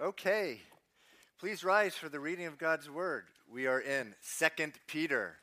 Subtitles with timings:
[0.00, 0.60] Okay.
[1.40, 3.24] Please rise for the reading of God's word.
[3.52, 4.46] We are in 2
[4.86, 5.34] Peter,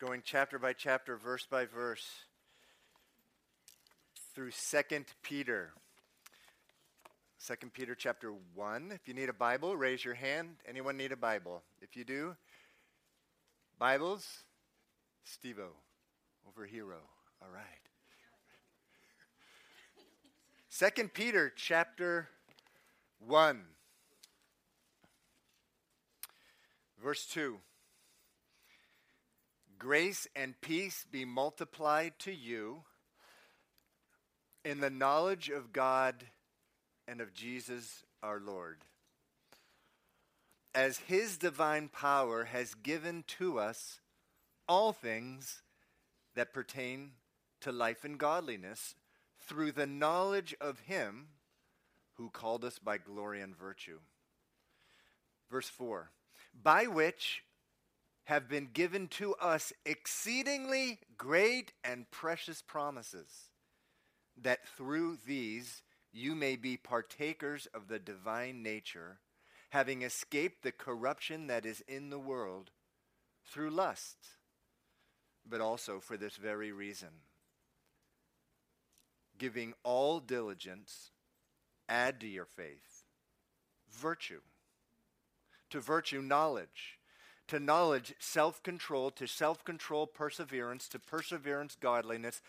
[0.00, 2.06] going chapter by chapter, verse by verse,
[4.34, 5.72] through 2 Peter.
[7.46, 8.90] 2 Peter chapter 1.
[8.94, 10.56] If you need a Bible, raise your hand.
[10.66, 11.62] Anyone need a Bible?
[11.82, 12.36] If you do,
[13.78, 14.44] Bibles,
[15.26, 15.72] Stevo,
[16.48, 17.00] over hero.
[17.42, 17.64] All right.
[20.96, 22.30] 2 Peter chapter
[23.26, 23.60] 1.
[27.02, 27.58] Verse 2
[29.78, 32.82] Grace and peace be multiplied to you
[34.64, 36.26] in the knowledge of God
[37.08, 38.84] and of Jesus our Lord,
[40.74, 44.00] as his divine power has given to us
[44.68, 45.62] all things
[46.34, 47.12] that pertain
[47.62, 48.94] to life and godliness
[49.40, 51.28] through the knowledge of him
[52.14, 54.00] who called us by glory and virtue.
[55.50, 56.10] Verse 4
[56.54, 57.42] by which
[58.24, 63.50] have been given to us exceedingly great and precious promises,
[64.40, 69.18] that through these you may be partakers of the divine nature,
[69.70, 72.70] having escaped the corruption that is in the world
[73.44, 74.16] through lust,
[75.48, 77.08] but also for this very reason.
[79.38, 81.10] Giving all diligence,
[81.88, 83.04] add to your faith
[83.90, 84.40] virtue
[85.70, 86.98] to virtue, knowledge.
[87.48, 89.10] To knowledge, self control.
[89.12, 90.88] To self control, perseverance.
[90.88, 92.42] To perseverance, godliness.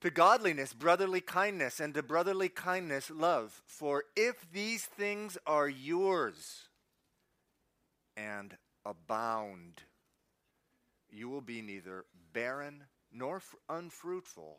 [0.00, 1.80] To godliness, brotherly kindness.
[1.80, 3.62] And to brotherly kindness, love.
[3.66, 6.68] For if these things are yours
[8.16, 9.82] and abound,
[11.10, 14.58] you will be neither barren nor unfruitful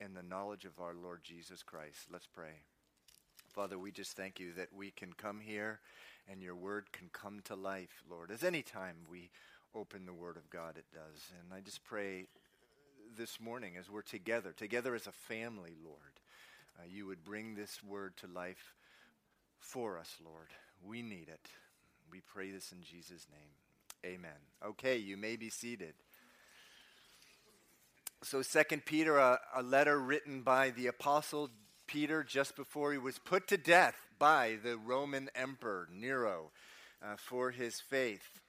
[0.00, 2.06] in the knowledge of our Lord Jesus Christ.
[2.10, 2.62] Let's pray.
[3.48, 5.80] Father, we just thank you that we can come here
[6.30, 8.30] and your word can come to life, Lord.
[8.30, 9.30] As any time we
[9.74, 11.30] open the word of God, it does.
[11.40, 12.26] And I just pray
[13.16, 16.20] this morning as we're together, together as a family, Lord,
[16.78, 18.74] uh, you would bring this word to life
[19.58, 20.48] for us, Lord.
[20.84, 21.48] We need it.
[22.10, 24.14] We pray this in Jesus' name.
[24.14, 24.38] Amen.
[24.64, 25.94] Okay, you may be seated.
[28.22, 31.50] So, Second Peter, a, a letter written by the apostle
[31.86, 36.50] Peter just before he was put to death by the Roman Emperor Nero
[37.02, 38.40] uh, for his faith.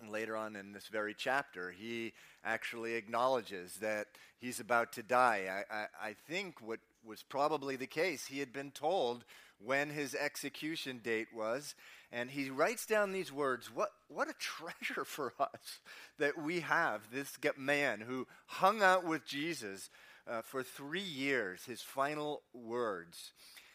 [0.00, 2.12] And later on in this very chapter, he
[2.44, 4.08] actually acknowledges that
[4.38, 5.64] he's about to die.
[5.70, 9.24] I, I, I think what was probably the case, he had been told
[9.64, 11.74] when his execution date was,
[12.10, 15.80] and he writes down these words What, what a treasure for us
[16.18, 19.90] that we have this man who hung out with Jesus
[20.28, 23.32] uh, for three years, his final words.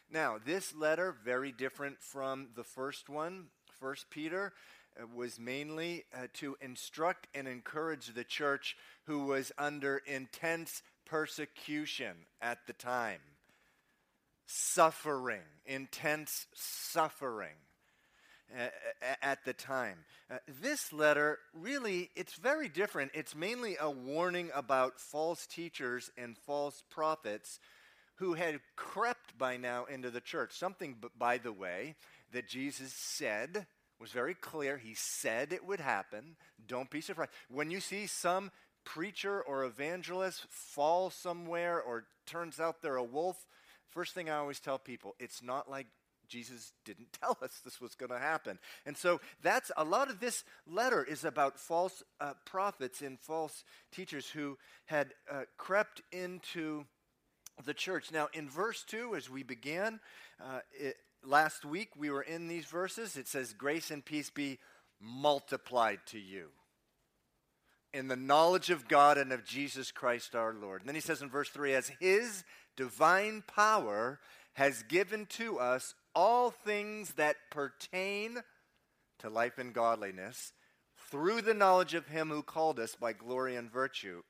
[0.09, 3.47] Now, this letter, very different from the first one,
[3.79, 4.53] First Peter,
[4.99, 12.15] uh, was mainly uh, to instruct and encourage the church who was under intense persecution
[12.41, 13.19] at the time.
[14.45, 17.55] Suffering, intense suffering
[18.57, 18.67] uh,
[19.21, 19.97] at the time.
[20.31, 23.11] Uh, this letter really it's very different.
[23.13, 27.59] It's mainly a warning about false teachers and false prophets
[28.17, 30.51] who had crept by now into the church.
[30.51, 31.95] Something, by the way,
[32.33, 33.65] that Jesus said
[33.99, 34.77] was very clear.
[34.77, 36.35] He said it would happen.
[36.67, 37.31] Don't be surprised.
[37.49, 38.51] When you see some
[38.83, 43.45] preacher or evangelist fall somewhere or turns out they're a wolf,
[43.89, 45.87] first thing I always tell people, it's not like
[46.27, 48.59] Jesus didn't tell us this was going to happen.
[48.85, 53.63] And so that's a lot of this letter is about false uh, prophets and false
[53.91, 56.85] teachers who had uh, crept into
[57.65, 58.11] the church.
[58.11, 59.99] Now, in verse 2, as we began
[60.41, 63.17] uh, it, last week, we were in these verses.
[63.17, 64.59] It says, Grace and peace be
[64.99, 66.49] multiplied to you
[67.93, 70.81] in the knowledge of God and of Jesus Christ our Lord.
[70.81, 72.43] And then he says in verse 3, As his
[72.75, 74.19] divine power
[74.53, 78.39] has given to us all things that pertain
[79.19, 80.53] to life and godliness
[81.09, 84.21] through the knowledge of him who called us by glory and virtue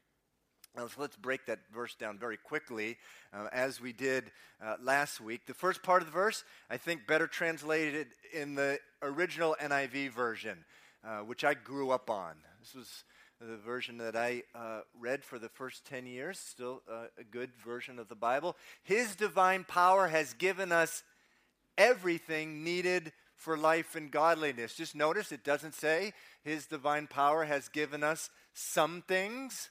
[0.86, 2.98] so let's break that verse down very quickly,
[3.34, 4.32] uh, as we did
[4.64, 5.46] uh, last week.
[5.48, 10.66] The first part of the verse, I think, better translated in the original NIV version,
[11.04, 12.36] uh, which I grew up on.
[12.60, 13.04] This was
[13.42, 17.50] the version that I uh, read for the first 10 years, still uh, a good
[17.56, 18.56] version of the Bible.
[18.84, 21.04] His divine power has given us
[21.76, 24.76] everything needed for life and godliness.
[24.76, 26.14] Just notice it doesn't say
[26.44, 29.70] His divine power has given us some things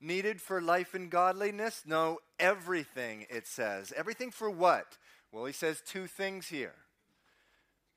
[0.00, 1.82] needed for life and godliness?
[1.86, 3.92] No, everything, it says.
[3.96, 4.98] Everything for what?
[5.32, 6.74] Well, he says two things here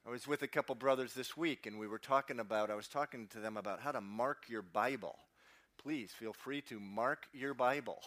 [0.05, 2.87] I was with a couple brothers this week, and we were talking about, I was
[2.87, 5.15] talking to them about how to mark your Bible.
[5.77, 8.01] Please feel free to mark your Bible.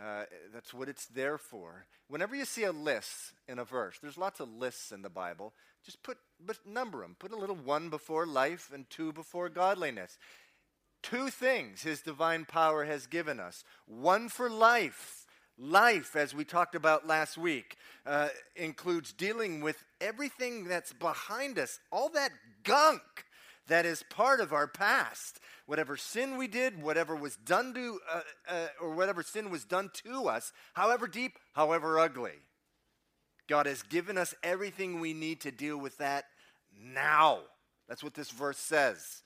[0.00, 0.24] Uh,
[0.54, 1.84] that's what it's there for.
[2.08, 5.52] Whenever you see a list in a verse, there's lots of lists in the Bible.
[5.84, 7.14] Just put, but number them.
[7.18, 10.16] Put a little one before life and two before godliness.
[11.02, 15.26] Two things His divine power has given us one for life
[15.60, 21.80] Life, as we talked about last week, uh, includes dealing with everything that's behind us,
[21.90, 22.30] all that
[22.62, 23.02] gunk
[23.66, 25.40] that is part of our past.
[25.66, 29.90] Whatever sin we did, whatever was done to, uh, uh, or whatever sin was done
[30.04, 32.38] to us, however deep, however ugly.
[33.48, 36.26] God has given us everything we need to deal with that
[36.80, 37.40] now.
[37.88, 39.22] That's what this verse says.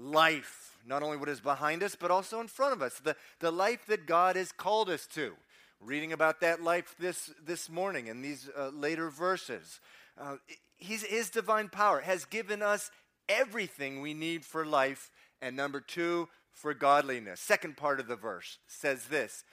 [0.00, 3.50] Life not only what is behind us, but also in front of us, the, the
[3.50, 5.34] life that God has called us to.
[5.80, 9.80] Reading about that life this, this morning in these uh, later verses.
[10.20, 10.36] Uh,
[10.76, 12.90] he's, his divine power has given us
[13.28, 15.10] everything we need for life,
[15.40, 17.40] and number two, for godliness.
[17.40, 19.44] Second part of the verse says this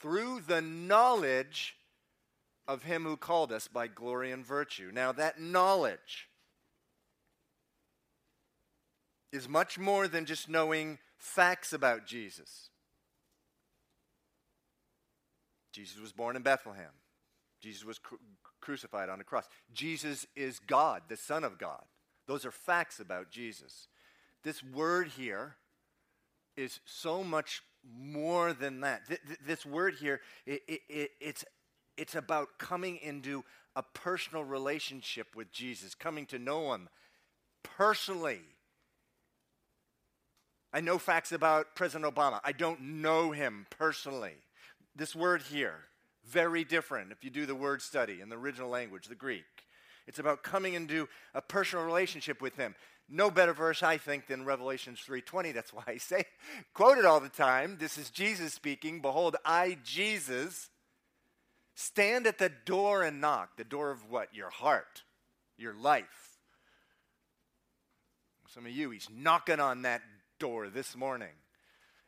[0.00, 1.76] through the knowledge
[2.68, 4.90] of him who called us by glory and virtue.
[4.92, 6.28] Now, that knowledge
[9.32, 12.70] is much more than just knowing facts about Jesus.
[15.72, 16.90] Jesus was born in Bethlehem.
[17.60, 18.18] Jesus was cru-
[18.60, 19.48] crucified on a cross.
[19.72, 21.82] Jesus is God, the Son of God.
[22.26, 23.88] Those are facts about Jesus.
[24.42, 25.56] This word here
[26.56, 27.62] is so much
[27.98, 29.06] more than that.
[29.08, 31.44] Th- th- this word here, it, it, it, it's,
[31.96, 33.44] it's about coming into
[33.74, 36.88] a personal relationship with Jesus, coming to know Him
[37.62, 38.40] personally.
[40.72, 42.40] I know facts about President Obama.
[42.44, 44.36] I don't know him personally.
[44.96, 45.80] This word here,
[46.24, 49.44] very different if you do the word study in the original language, the Greek.
[50.06, 52.74] It's about coming into a personal relationship with him.
[53.08, 55.52] No better verse, I think, than Revelations 3:20.
[55.52, 56.24] That's why I say,
[56.74, 57.76] quote it all the time.
[57.78, 59.00] This is Jesus speaking.
[59.00, 60.70] Behold, I, Jesus,
[61.74, 63.56] stand at the door and knock.
[63.56, 64.34] The door of what?
[64.34, 65.02] Your heart,
[65.58, 66.38] your life.
[68.48, 70.02] Some of you, he's knocking on that
[70.42, 71.28] door this morning.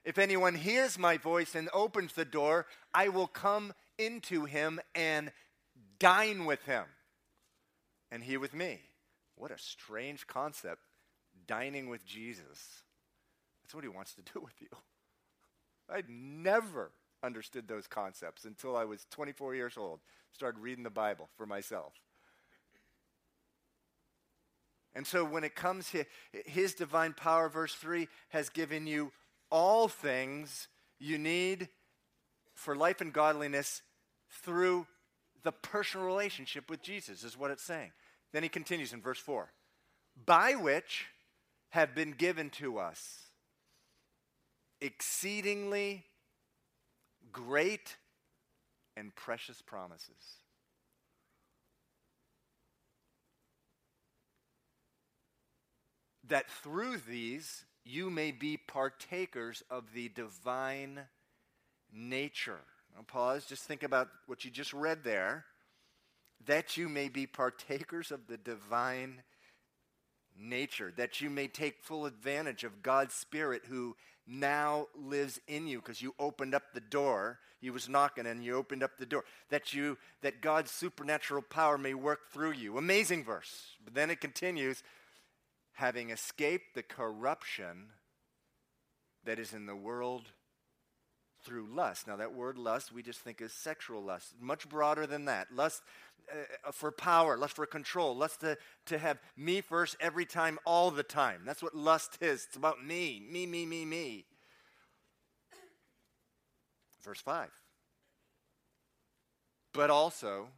[0.04, 5.30] If anyone hears my voice and opens the door, I will come into him and
[6.00, 6.82] dine with him,
[8.10, 8.80] and he with me.
[9.36, 10.80] What a strange concept,
[11.46, 12.82] dining with Jesus.
[13.62, 14.66] That's what he wants to do with you.
[15.88, 16.90] I'd never
[17.22, 20.00] understood those concepts until I was 24 years old,
[20.32, 21.92] started reading the Bible for myself.
[24.94, 26.04] And so when it comes to
[26.46, 29.12] his divine power, verse 3 has given you
[29.50, 30.68] all things
[30.98, 31.68] you need
[32.54, 33.82] for life and godliness
[34.42, 34.86] through
[35.42, 37.92] the personal relationship with Jesus, is what it's saying.
[38.32, 39.52] Then he continues in verse 4
[40.26, 41.06] by which
[41.70, 43.30] have been given to us
[44.80, 46.04] exceedingly
[47.32, 47.96] great
[48.96, 50.43] and precious promises
[56.28, 61.00] that through these you may be partakers of the divine
[61.92, 62.60] nature.
[62.94, 65.44] Now, pause, just think about what you just read there.
[66.46, 69.22] That you may be partakers of the divine
[70.38, 73.96] nature, that you may take full advantage of God's Spirit who
[74.26, 77.38] now lives in you because you opened up the door.
[77.60, 79.24] He was knocking and you opened up the door.
[79.50, 82.76] That you that God's supernatural power may work through you.
[82.76, 83.76] Amazing verse.
[83.84, 84.82] But then it continues,
[85.74, 87.90] having escaped the corruption
[89.24, 90.24] that is in the world
[91.44, 92.06] through lust.
[92.06, 94.34] Now, that word lust, we just think is sexual lust.
[94.40, 95.48] Much broader than that.
[95.54, 95.82] Lust
[96.32, 100.90] uh, for power, lust for control, lust to, to have me first every time, all
[100.90, 101.42] the time.
[101.44, 102.46] That's what lust is.
[102.46, 104.24] It's about me, me, me, me, me.
[107.02, 107.50] Verse 5.
[109.74, 110.48] But also,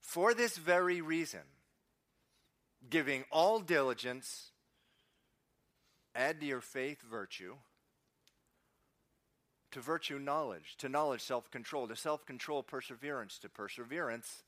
[0.00, 1.40] for this very reason,
[2.88, 4.50] giving all diligence,
[6.14, 7.54] add to your faith virtue,
[9.72, 14.42] to virtue knowledge, to knowledge self control, to self control perseverance, to perseverance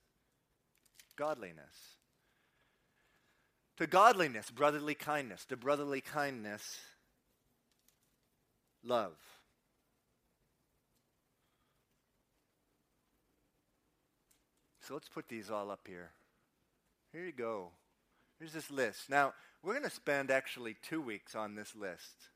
[1.16, 1.96] godliness.
[3.78, 6.78] To godliness, brotherly kindness, to brotherly kindness,
[8.84, 9.16] love.
[14.80, 16.12] So let's put these all up here.
[17.12, 17.70] Here you go.
[18.44, 19.08] Here's this list.
[19.08, 19.32] Now,
[19.62, 22.28] we're going to spend actually two weeks on this list.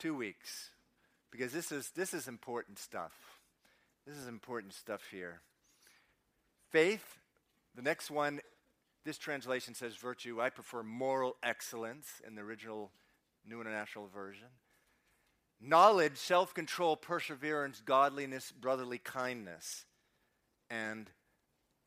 [0.00, 0.70] Two weeks.
[1.30, 3.12] Because this is, this is important stuff.
[4.04, 5.40] This is important stuff here.
[6.70, 7.20] Faith
[7.76, 8.40] The next one,
[9.04, 10.42] this translation says virtue.
[10.42, 12.90] I prefer moral excellence in the original
[13.48, 14.48] New International Version.
[15.60, 19.84] Knowledge, self control, perseverance, godliness, brotherly kindness,
[20.68, 21.08] and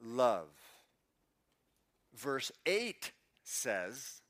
[0.02, 0.48] love.
[2.16, 3.12] Verse 8
[3.44, 4.22] says,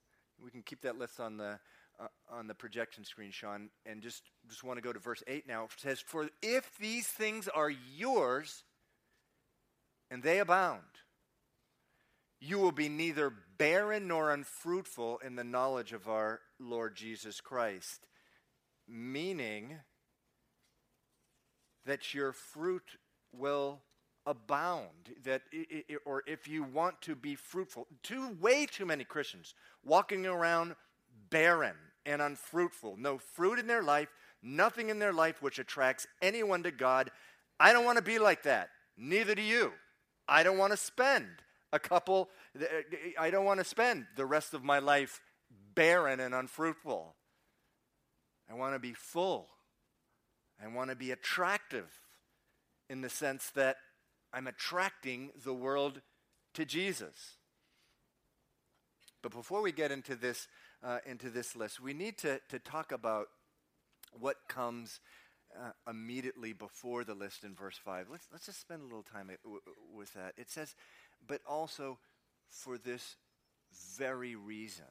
[0.42, 1.60] we can keep that list on the,
[2.00, 5.48] uh, on the projection screen, Sean, and just, just want to go to verse 8
[5.48, 5.66] now.
[5.66, 8.64] It says, For if these things are yours
[10.12, 10.82] and they abound,
[12.40, 18.08] you will be neither barren nor unfruitful in the knowledge of our Lord Jesus Christ.
[18.88, 19.78] Meaning
[21.86, 22.98] that your fruit
[23.32, 23.82] will
[24.26, 24.90] abound
[25.24, 25.42] that
[26.06, 29.54] or if you want to be fruitful too way too many christians
[29.84, 30.76] walking around
[31.30, 34.10] barren and unfruitful no fruit in their life
[34.46, 37.12] nothing in their life which attracts anyone to god.
[37.60, 39.74] I don't want to be like that neither do you.
[40.28, 41.28] I don't want to spend
[41.74, 42.30] a couple
[42.60, 42.66] uh,
[43.20, 45.20] i don't want to spend the rest of my life
[45.74, 47.16] barren and unfruitful.
[48.50, 49.48] I want to be full.
[50.64, 51.92] I want to be attractive
[52.90, 53.78] in the sense that
[54.36, 56.02] I'm attracting the world
[56.56, 57.38] to Jesus.
[59.24, 60.50] But before we get into this,
[60.84, 63.28] uh, into this list, we need to, to talk about
[64.20, 65.00] what comes
[65.58, 68.08] uh, immediately before the list in verse 5.
[68.12, 69.32] Let's, let's just spend a little time
[69.94, 70.34] with that.
[70.38, 70.76] It says,
[71.26, 71.98] but also
[72.50, 73.16] for this
[73.98, 74.86] very reason.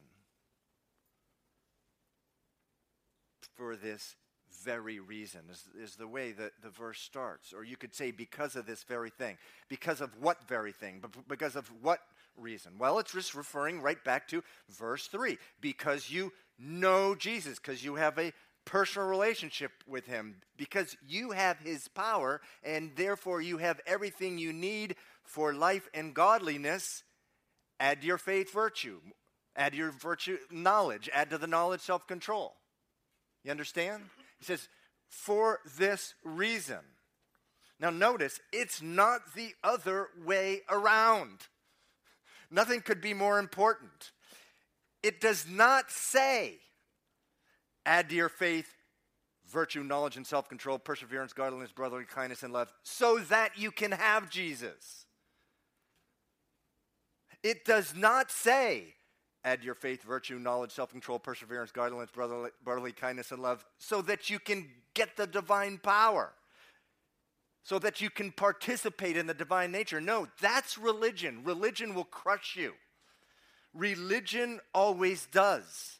[3.55, 4.15] For this
[4.63, 7.53] very reason, is, is the way that the verse starts.
[7.53, 9.37] Or you could say, because of this very thing.
[9.69, 11.03] Because of what very thing?
[11.27, 11.99] Because of what
[12.37, 12.73] reason?
[12.77, 15.37] Well, it's just referring right back to verse 3.
[15.61, 18.33] Because you know Jesus, because you have a
[18.65, 24.51] personal relationship with him, because you have his power, and therefore you have everything you
[24.51, 27.03] need for life and godliness.
[27.79, 28.99] Add your faith virtue,
[29.55, 32.55] add your virtue knowledge, add to the knowledge self control.
[33.43, 34.03] You understand?
[34.45, 34.67] Says,
[35.09, 36.79] for this reason.
[37.79, 41.39] Now, notice, it's not the other way around.
[42.49, 44.11] Nothing could be more important.
[45.03, 46.55] It does not say,
[47.85, 48.73] add to your faith
[49.47, 53.91] virtue, knowledge, and self control, perseverance, godliness, brotherly kindness, and love, so that you can
[53.91, 55.05] have Jesus.
[57.43, 58.95] It does not say,
[59.45, 64.01] Add your faith, virtue, knowledge, self control, perseverance, godliness, brotherly, brotherly kindness, and love, so
[64.01, 66.33] that you can get the divine power,
[67.61, 70.01] so that you can participate in the divine nature.
[70.01, 71.43] No, that's religion.
[71.43, 72.73] Religion will crush you.
[73.75, 75.99] Religion always does,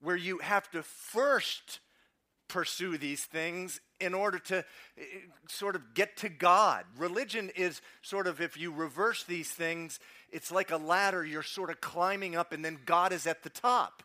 [0.00, 1.80] where you have to first
[2.46, 4.58] pursue these things in order to
[4.98, 5.02] eh,
[5.48, 6.84] sort of get to God.
[6.96, 9.98] Religion is sort of, if you reverse these things,
[10.30, 13.50] it's like a ladder you're sort of climbing up, and then God is at the
[13.50, 14.02] top.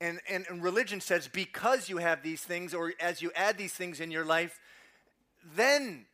[0.00, 3.72] And, and, and religion says because you have these things, or as you add these
[3.72, 4.60] things in your life,
[5.56, 6.06] then,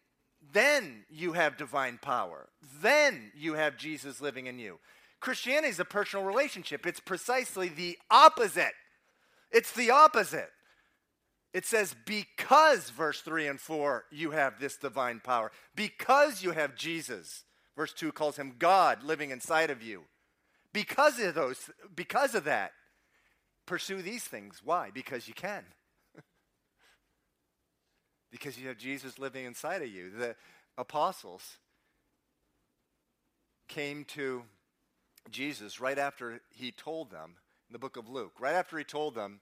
[0.52, 2.48] then you have divine power.
[2.80, 4.78] Then you have Jesus living in you.
[5.20, 6.86] Christianity is a personal relationship.
[6.86, 8.72] It's precisely the opposite.
[9.50, 10.50] It's the opposite.
[11.54, 15.52] It says, because, verse 3 and 4, you have this divine power.
[15.76, 17.44] Because you have Jesus.
[17.76, 20.02] Verse 2 calls him God living inside of you.
[20.72, 22.72] Because of those, because of that,
[23.66, 24.62] pursue these things.
[24.64, 24.90] Why?
[24.92, 25.64] Because you can.
[28.32, 30.10] because you have Jesus living inside of you.
[30.10, 30.34] The
[30.76, 31.58] apostles
[33.68, 34.42] came to
[35.30, 37.36] Jesus right after he told them
[37.68, 39.40] in the book of Luke, right after he told them,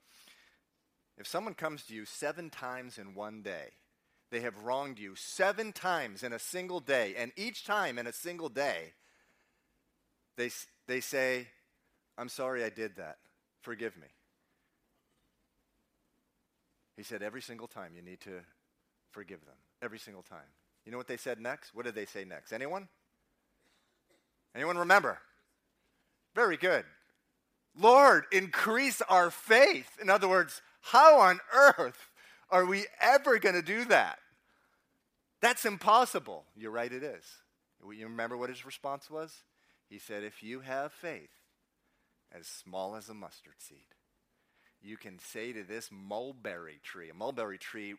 [1.19, 3.71] if someone comes to you seven times in one day,
[4.31, 8.13] they have wronged you seven times in a single day, and each time in a
[8.13, 8.95] single day,
[10.37, 10.51] they,
[10.89, 11.49] they say,
[12.17, 13.19] I'm sorry I did that.
[13.61, 14.09] Forgive me.
[16.97, 18.41] He said, every single time you need to
[19.11, 19.57] forgive them.
[19.83, 20.39] Every single time.
[20.85, 21.75] You know what they said next?
[21.75, 22.53] What did they say next?
[22.53, 22.89] Anyone?
[24.55, 25.19] Anyone remember?
[26.35, 26.85] Very good.
[27.79, 29.99] Lord, increase our faith.
[30.01, 32.11] In other words, how on earth
[32.51, 34.19] are we ever going to do that?
[35.41, 36.45] That's impossible.
[36.55, 37.25] You're right, it is.
[37.83, 39.35] You remember what his response was?
[39.89, 41.31] He said, If you have faith
[42.33, 43.79] as small as a mustard seed,
[44.81, 47.95] you can say to this mulberry tree, a mulberry tree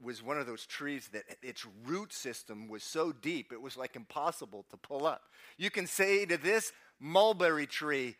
[0.00, 3.96] was one of those trees that its root system was so deep it was like
[3.96, 5.22] impossible to pull up.
[5.56, 8.16] You can say to this mulberry tree,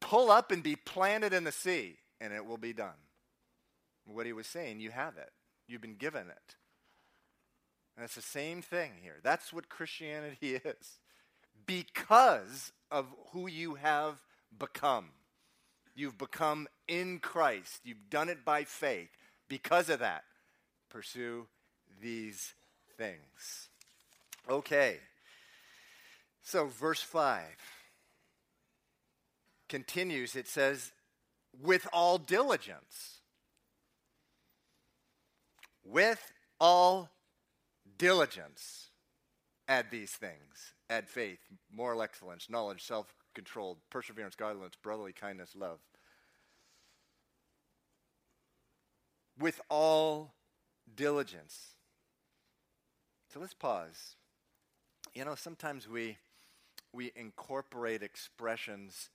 [0.00, 2.94] pull up and be planted in the sea, and it will be done.
[4.06, 5.30] What he was saying, you have it.
[5.66, 6.56] You've been given it.
[7.96, 9.16] And it's the same thing here.
[9.22, 10.98] That's what Christianity is.
[11.66, 14.20] Because of who you have
[14.58, 15.06] become.
[15.94, 17.80] You've become in Christ.
[17.84, 19.10] You've done it by faith.
[19.48, 20.24] Because of that,
[20.90, 21.46] pursue
[22.02, 22.54] these
[22.96, 23.68] things.
[24.48, 24.98] Okay.
[26.42, 27.42] So, verse 5
[29.68, 30.36] continues.
[30.36, 30.92] It says,
[31.62, 33.20] with all diligence.
[35.84, 37.10] With all
[37.98, 38.90] diligence,
[39.68, 40.74] add these things.
[40.90, 41.40] Add faith,
[41.72, 45.78] moral excellence, knowledge, self control, perseverance, godliness, brotherly kindness, love.
[49.38, 50.34] With all
[50.94, 51.74] diligence.
[53.32, 54.16] So let's pause.
[55.14, 56.16] You know, sometimes we
[56.92, 59.10] we incorporate expressions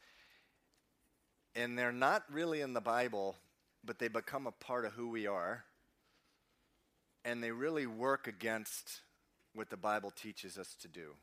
[1.56, 3.36] and they're not really in the Bible,
[3.84, 5.64] but they become a part of who we are.
[7.26, 9.02] And they really work against
[9.54, 11.14] what the Bible teaches us to do.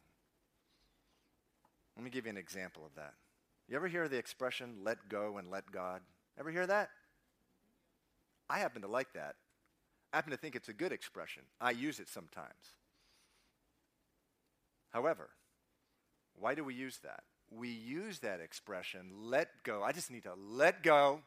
[1.96, 3.14] Let me give you an example of that.
[3.68, 6.02] You ever hear the expression, let go and let God?
[6.38, 6.90] Ever hear that?
[8.48, 9.34] I happen to like that.
[10.12, 11.42] I happen to think it's a good expression.
[11.60, 12.74] I use it sometimes.
[14.90, 15.30] However,
[16.38, 17.24] why do we use that?
[17.50, 19.82] We use that expression, let go.
[19.82, 21.20] I just need to let go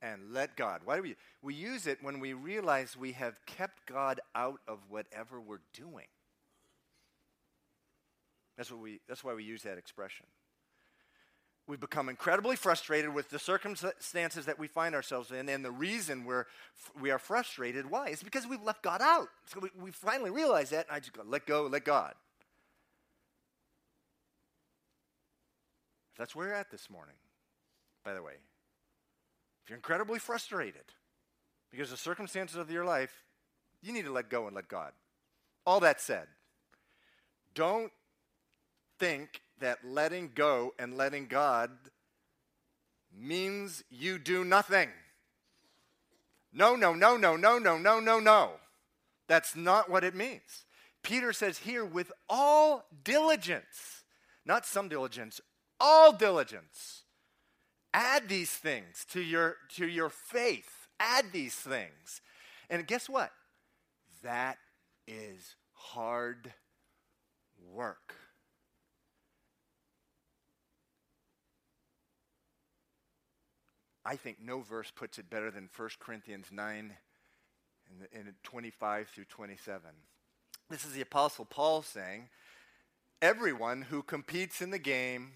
[0.00, 0.82] and let God.
[0.84, 1.16] Why do we?
[1.42, 6.06] We use it when we realize we have kept God out of whatever we're doing.
[8.56, 10.26] That's, what we, that's why we use that expression.
[11.68, 16.24] We become incredibly frustrated with the circumstances that we find ourselves in, and the reason
[16.24, 16.46] we're,
[17.00, 18.08] we are frustrated, why?
[18.08, 19.28] Is because we've left God out.
[19.46, 22.14] So we, we finally realize that, and I just go, let go, let God.
[26.16, 27.14] That's where you're at this morning,
[28.04, 28.32] by the way.
[29.68, 30.84] You're incredibly frustrated
[31.70, 33.24] because the circumstances of your life,
[33.82, 34.92] you need to let go and let God.
[35.66, 36.26] All that said,
[37.54, 37.92] don't
[38.98, 41.70] think that letting go and letting God
[43.14, 44.88] means you do nothing.
[46.52, 48.52] No, no, no, no, no, no, no, no, no.
[49.26, 50.64] That's not what it means.
[51.02, 54.04] Peter says here, with all diligence,
[54.44, 55.40] not some diligence,
[55.78, 57.02] all diligence.
[57.94, 60.88] Add these things to your, to your faith.
[61.00, 62.20] Add these things.
[62.68, 63.32] And guess what?
[64.22, 64.58] That
[65.06, 66.52] is hard
[67.72, 68.14] work.
[74.04, 76.92] I think no verse puts it better than 1 Corinthians 9
[78.12, 79.82] and 25 through 27.
[80.70, 82.28] This is the Apostle Paul saying,
[83.20, 85.32] Everyone who competes in the game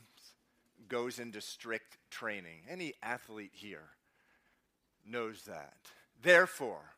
[0.89, 2.63] goes into strict training.
[2.69, 3.91] Any athlete here
[5.07, 5.75] knows that.
[6.23, 6.95] Therefore,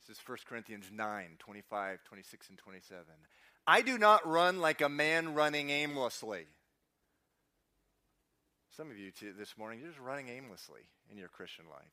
[0.00, 3.04] this is 1 Corinthians 9 25, 26, and 27.
[3.66, 6.46] I do not run like a man running aimlessly.
[8.76, 11.92] Some of you this morning, you're just running aimlessly in your Christian life.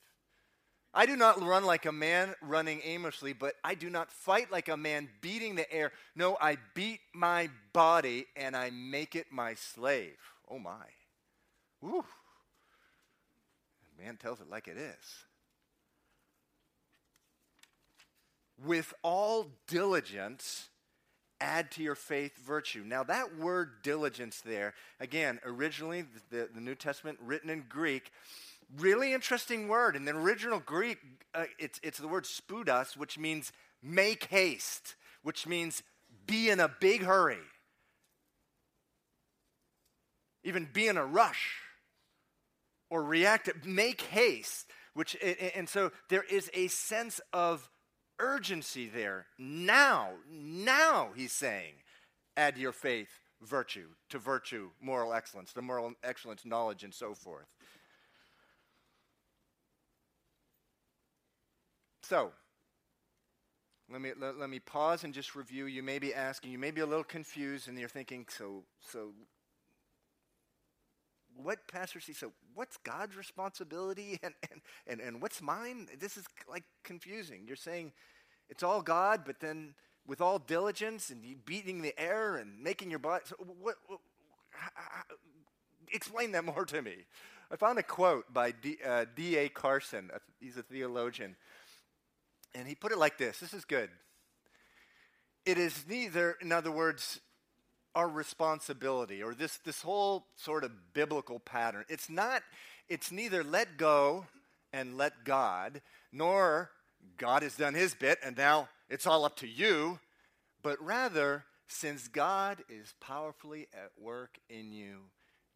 [0.94, 4.70] I do not run like a man running aimlessly, but I do not fight like
[4.70, 5.92] a man beating the air.
[6.16, 10.18] No, I beat my body and I make it my slave.
[10.50, 10.86] Oh my.
[11.82, 12.04] Woo.
[13.98, 15.26] Man tells it like it is.
[18.66, 20.70] With all diligence,
[21.40, 22.84] add to your faith virtue.
[22.86, 28.12] Now, that word diligence there, again, originally the, the New Testament written in Greek,
[28.78, 29.96] really interesting word.
[29.96, 31.00] In the original Greek,
[31.34, 35.82] uh, it's, it's the word spoudos, which means make haste, which means
[36.26, 37.38] be in a big hurry,
[40.44, 41.56] even be in a rush
[42.90, 45.16] or react, make haste, which,
[45.56, 47.70] and so there is a sense of
[48.20, 49.28] urgency there.
[49.38, 51.74] Now, now, he's saying,
[52.36, 57.48] add your faith virtue, to virtue, moral excellence, to moral excellence, knowledge, and so forth.
[62.04, 62.32] So,
[63.92, 65.66] let me, let, let, me pause and just review.
[65.66, 69.12] You may be asking, you may be a little confused, and you're thinking, so, so
[71.44, 75.88] what Pastor C said, what's God's responsibility and, and, and, and what's mine?
[76.00, 77.44] This is like confusing.
[77.48, 77.92] You're saying
[78.50, 79.76] it's all God, but then
[80.08, 83.24] with all diligence and beating the air and making your body.
[83.28, 84.00] So what, what
[85.92, 86.96] explain that more to me.
[87.52, 89.46] I found a quote by D.A.
[89.46, 90.12] Uh, Carson.
[90.40, 91.36] He's a theologian.
[92.54, 93.90] And he put it like this this is good.
[95.46, 97.20] It is neither, in other words,
[97.96, 101.86] our responsibility or this, this whole sort of biblical pattern.
[101.90, 102.44] It's not,
[102.88, 104.26] it's neither let go
[104.72, 106.70] and let God, nor
[107.18, 110.00] God has done his bit and now it's all up to you,
[110.62, 114.98] but rather, since God is powerfully at work in you,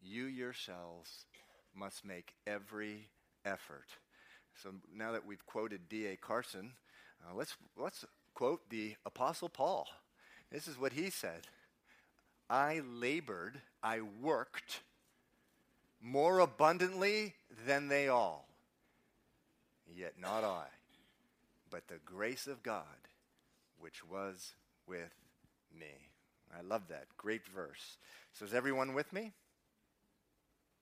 [0.00, 1.26] you yourselves
[1.74, 3.08] must make every
[3.44, 3.86] effort.
[4.62, 6.16] So now that we've quoted D.A.
[6.16, 6.72] Carson,
[7.24, 9.88] uh, let's, let's quote the Apostle Paul.
[10.52, 11.48] This is what he said
[12.48, 14.82] I labored, I worked
[16.00, 17.34] more abundantly
[17.66, 18.48] than they all.
[19.86, 20.66] Yet not I,
[21.70, 22.84] but the grace of God
[23.84, 24.54] which was
[24.86, 25.12] with
[25.78, 26.10] me.
[26.56, 27.04] I love that.
[27.18, 27.98] Great verse.
[28.32, 29.32] So, is everyone with me?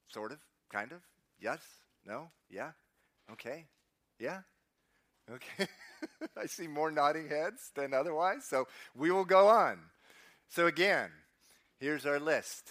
[0.07, 0.39] Sort of?
[0.71, 1.01] Kind of?
[1.41, 1.61] Yes?
[2.07, 2.31] No?
[2.49, 2.71] Yeah?
[3.33, 3.65] Okay?
[4.21, 4.43] Yeah?
[5.29, 5.67] Okay.
[6.37, 9.79] I see more nodding heads than otherwise, so we will go on.
[10.49, 11.11] So, again,
[11.83, 12.71] here's our list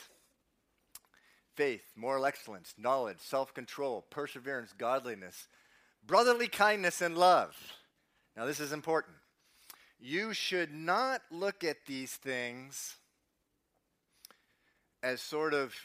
[1.55, 5.47] faith, moral excellence, knowledge, self control, perseverance, godliness,
[6.05, 7.55] brotherly kindness, and love.
[8.37, 9.15] Now, this is important.
[9.99, 12.95] You should not look at these things
[15.03, 15.75] as sort of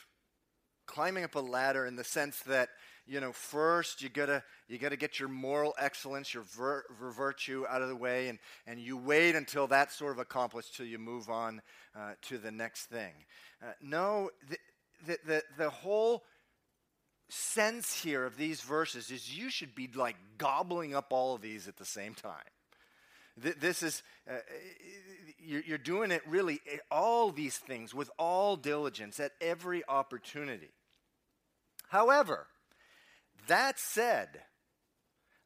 [0.86, 2.68] climbing up a ladder in the sense that
[3.06, 7.82] you know first you gotta you gotta get your moral excellence your vir- virtue out
[7.82, 11.30] of the way and and you wait until that's sort of accomplished till you move
[11.30, 11.62] on
[11.96, 13.12] uh, to the next thing
[13.62, 14.56] uh, no the,
[15.06, 16.24] the, the, the whole
[17.28, 21.66] sense here of these verses is you should be like gobbling up all of these
[21.66, 22.44] at the same time
[23.36, 24.36] this is, uh,
[25.38, 30.70] you're doing it really, eh, all these things with all diligence at every opportunity.
[31.88, 32.46] However,
[33.48, 34.42] that said,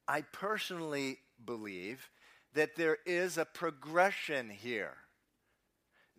[0.07, 2.11] I personally believe
[2.55, 4.97] that there is a progression here.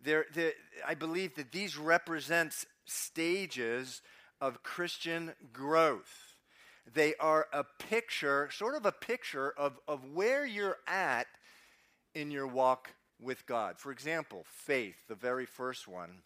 [0.02, 0.52] There, there,
[0.86, 4.02] I believe that these represent stages
[4.40, 6.36] of Christian growth.
[6.92, 11.26] They are a picture, sort of a picture of, of where you're at
[12.14, 12.90] in your walk
[13.20, 13.78] with God.
[13.78, 16.22] For example, faith, the very first one.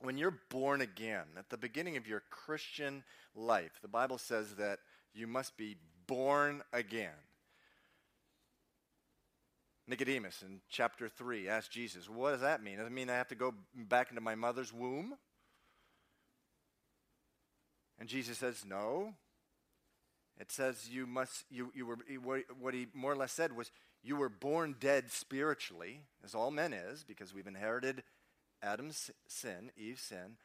[0.00, 3.02] When you're born again, at the beginning of your Christian
[3.34, 4.78] life, the Bible says that
[5.12, 7.10] you must be born again.
[9.88, 12.76] Nicodemus in chapter 3 asked Jesus, What does that mean?
[12.76, 15.14] Does it mean I have to go back into my mother's womb?
[17.98, 19.14] And Jesus says, No.
[20.40, 23.72] It says you must, you, you were, what he more or less said was,
[24.04, 28.04] you were born dead spiritually, as all men is, because we've inherited
[28.62, 30.36] Adam's sin, Eve's sin,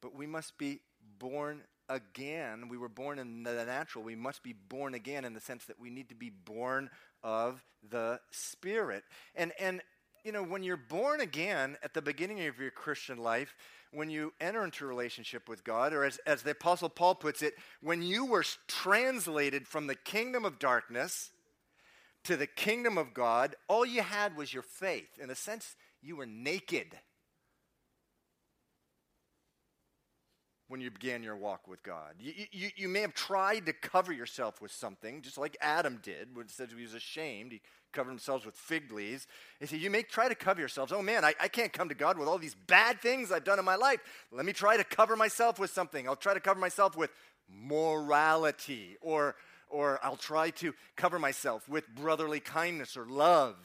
[0.00, 0.80] but we must be
[1.18, 2.68] born again.
[2.68, 4.04] We were born in the natural.
[4.04, 6.90] We must be born again in the sense that we need to be born
[7.22, 9.04] of the Spirit.
[9.34, 9.80] And, and
[10.24, 13.56] you know, when you're born again at the beginning of your Christian life,
[13.92, 17.42] when you enter into a relationship with God, or as, as the Apostle Paul puts
[17.42, 21.30] it, when you were translated from the kingdom of darkness
[22.24, 25.18] to the kingdom of God, all you had was your faith.
[25.18, 26.98] In a sense, you were naked
[30.68, 32.14] when you began your walk with God.
[32.20, 36.34] You, you, you may have tried to cover yourself with something, just like Adam did,
[36.36, 37.52] when it says he was ashamed.
[37.52, 39.26] He covered himself with fig leaves.
[39.60, 40.92] He said, You may try to cover yourselves.
[40.92, 43.58] Oh man, I, I can't come to God with all these bad things I've done
[43.58, 44.00] in my life.
[44.30, 46.06] Let me try to cover myself with something.
[46.06, 47.10] I'll try to cover myself with
[47.50, 49.36] morality or
[49.70, 53.56] or I'll try to cover myself with brotherly kindness or love.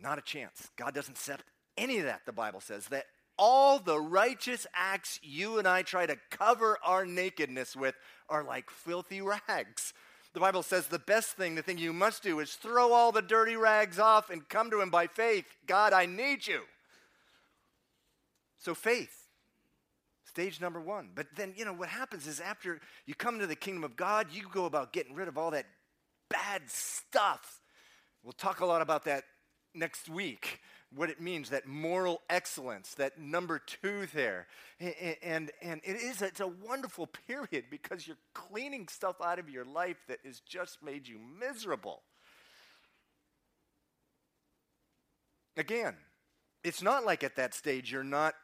[0.00, 0.70] Not a chance.
[0.76, 1.42] God doesn't accept
[1.76, 2.86] any of that, the Bible says.
[2.88, 3.06] That
[3.38, 7.94] all the righteous acts you and I try to cover our nakedness with
[8.28, 9.92] are like filthy rags.
[10.32, 13.22] The Bible says the best thing, the thing you must do, is throw all the
[13.22, 15.46] dirty rags off and come to Him by faith.
[15.66, 16.62] God, I need you.
[18.58, 19.26] So, faith
[20.36, 21.08] Stage number one.
[21.14, 24.26] But then, you know, what happens is after you come to the kingdom of God,
[24.30, 25.64] you go about getting rid of all that
[26.28, 27.62] bad stuff.
[28.22, 29.24] We'll talk a lot about that
[29.72, 30.60] next week
[30.96, 34.46] what it means that moral excellence that number two there
[34.80, 39.48] and, and and it is it's a wonderful period because you're cleaning stuff out of
[39.48, 42.02] your life that has just made you miserable
[45.56, 45.94] again
[46.64, 48.34] it's not like at that stage you're not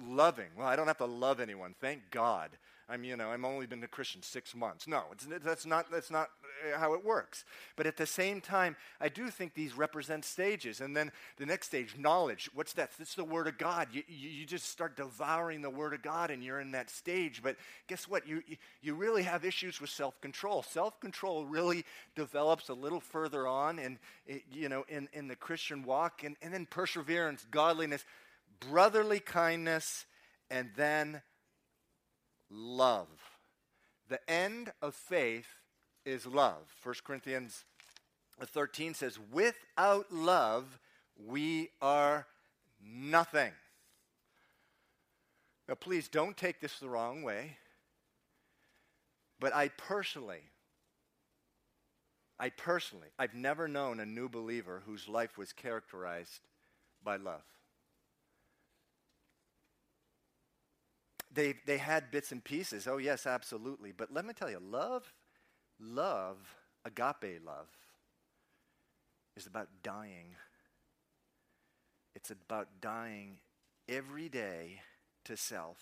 [0.00, 0.48] loving.
[0.56, 1.74] Well, I don't have to love anyone.
[1.80, 2.50] Thank God.
[2.88, 4.86] I'm, you know, I'm only been a Christian six months.
[4.86, 5.04] No,
[5.42, 6.30] that's not that's not
[6.76, 7.44] how it works.
[7.76, 10.80] But at the same time, I do think these represent stages.
[10.80, 12.50] And then the next stage, knowledge.
[12.54, 12.90] What's that?
[12.98, 13.88] It's the Word of God.
[13.92, 17.42] You, you, you, just start devouring the Word of God, and you're in that stage.
[17.42, 17.56] But
[17.88, 18.26] guess what?
[18.26, 18.42] You
[18.80, 20.62] you, really have issues with self-control.
[20.62, 23.98] Self-control really develops a little further on, and
[24.50, 28.04] you know, in in the Christian walk, and and then perseverance, godliness
[28.68, 30.06] brotherly kindness,
[30.50, 31.22] and then
[32.52, 33.08] love.
[34.08, 35.48] The end of faith
[36.04, 36.62] is love.
[36.82, 37.64] 1 Corinthians
[38.44, 40.78] 13 says, Without love,
[41.16, 42.26] we are
[42.84, 43.52] nothing.
[45.68, 47.56] Now, please don't take this the wrong way,
[49.38, 50.42] but I personally,
[52.38, 56.40] I personally, I've never known a new believer whose life was characterized
[57.02, 57.42] by love.
[61.34, 62.86] They, they had bits and pieces.
[62.86, 63.92] Oh, yes, absolutely.
[63.92, 65.12] But let me tell you, love,
[65.80, 66.36] love,
[66.84, 67.68] agape love,
[69.36, 70.36] is about dying.
[72.14, 73.38] It's about dying
[73.88, 74.80] every day
[75.24, 75.78] to self.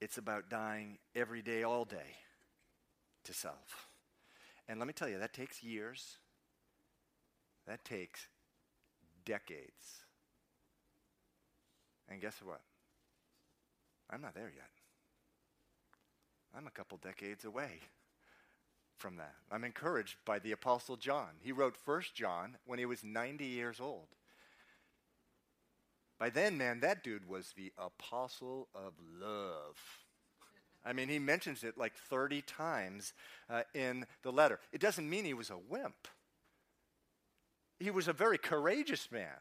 [0.00, 2.16] It's about dying every day, all day
[3.24, 3.88] to self.
[4.68, 6.18] And let me tell you, that takes years.
[7.66, 8.28] That takes
[9.24, 10.04] decades.
[12.08, 12.60] And guess what?
[14.10, 14.70] I'm not there yet.
[16.56, 17.80] I'm a couple decades away
[18.96, 19.34] from that.
[19.50, 21.30] I'm encouraged by the Apostle John.
[21.40, 24.08] He wrote First John when he was 90 years old.
[26.18, 29.76] By then, man, that dude was the apostle of love.
[30.84, 33.14] I mean, he mentions it like 30 times
[33.48, 34.60] uh, in the letter.
[34.72, 36.08] It doesn't mean he was a wimp.
[37.78, 39.40] He was a very courageous man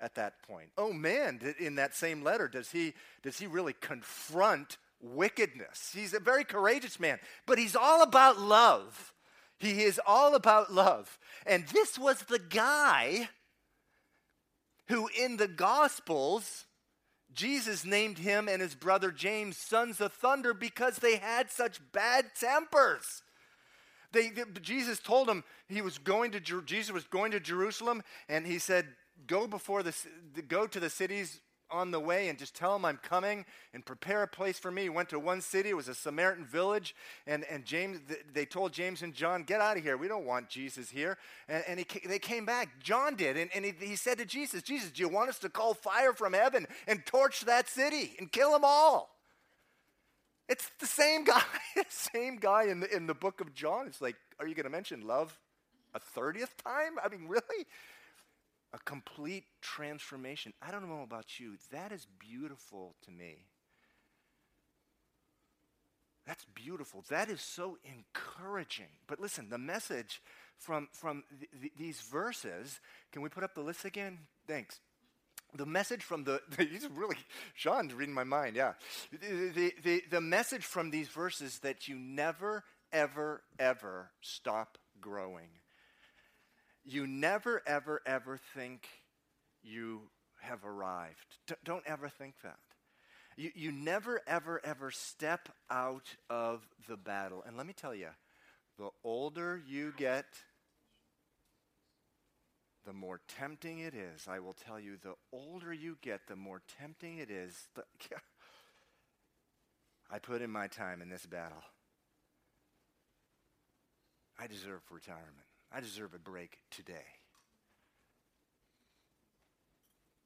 [0.00, 0.70] at that point.
[0.76, 5.92] Oh man, in that same letter, does he, does he really confront wickedness.
[5.94, 9.12] He's a very courageous man, but he's all about love.
[9.58, 11.18] He is all about love.
[11.46, 13.28] And this was the guy
[14.88, 16.66] who, in the Gospels,
[17.32, 22.26] Jesus named him and his brother James sons of thunder because they had such bad
[22.38, 23.22] tempers.
[24.12, 28.46] They, they, Jesus told him he was going to Jesus was going to Jerusalem, and
[28.46, 28.86] he said,
[29.26, 29.94] "Go before the
[30.48, 34.22] go to the cities on the way and just tell them I'm coming and prepare
[34.22, 34.82] a place for me.
[34.82, 36.94] He went to one city, it was a Samaritan village,
[37.26, 38.00] and, and James,
[38.32, 39.96] they told James and John, get out of here.
[39.96, 41.18] We don't want Jesus here.
[41.48, 42.80] And, and he, they came back.
[42.80, 43.36] John did.
[43.36, 46.12] And, and he, he said to Jesus, Jesus, do you want us to call fire
[46.12, 49.10] from heaven and torch that city and kill them all?
[50.48, 51.42] It's the same guy,
[51.88, 53.86] same guy in the, in the book of John.
[53.88, 55.36] It's like, are you going to mention love
[55.94, 56.98] a 30th time?
[57.04, 57.66] I mean, really?
[58.76, 60.52] A complete transformation.
[60.60, 63.46] I don't know about you, that is beautiful to me.
[66.26, 67.04] That's beautiful.
[67.08, 68.88] That is so encouraging.
[69.06, 70.20] But listen, the message
[70.58, 72.80] from, from th- th- these verses,
[73.12, 74.18] can we put up the list again?
[74.46, 74.80] Thanks.
[75.54, 77.16] The message from the, he's really,
[77.54, 78.72] Sean's reading my mind, yeah.
[79.12, 85.48] The, the, the, the message from these verses that you never, ever, ever stop growing
[86.86, 88.86] you never, ever, ever think
[89.62, 90.02] you
[90.40, 91.38] have arrived.
[91.46, 92.58] D- don't ever think that.
[93.36, 97.42] You, you never, ever, ever step out of the battle.
[97.46, 98.08] And let me tell you,
[98.78, 100.26] the older you get,
[102.86, 104.28] the more tempting it is.
[104.28, 107.68] I will tell you, the older you get, the more tempting it is.
[110.10, 111.64] I put in my time in this battle.
[114.38, 115.45] I deserve retirement.
[115.72, 117.06] I deserve a break today.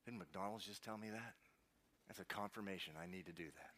[0.05, 1.35] Didn't McDonald's just tell me that?
[2.09, 2.95] That's a confirmation.
[3.01, 3.71] I need to do that.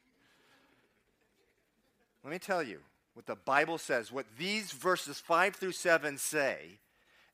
[2.24, 2.78] Let me tell you
[3.14, 6.78] what the Bible says, what these verses 5 through 7 say